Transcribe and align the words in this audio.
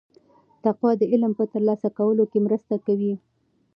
تقوا 0.63 0.91
د 0.97 1.03
علم 1.11 1.31
په 1.39 1.43
ترلاسه 1.53 1.89
کولو 1.97 2.23
کې 2.31 2.39
مرسته 2.45 2.75
کوي. 2.85 3.13